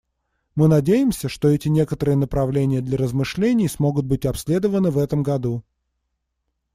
[0.55, 5.63] Мы надеемся, что эти некоторые направления для размышлений смогут быть обследованы в этом году.